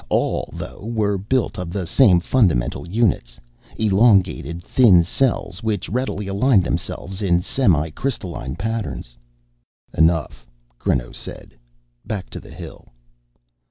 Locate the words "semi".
7.43-7.91